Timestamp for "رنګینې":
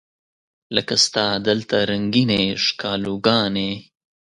1.91-2.43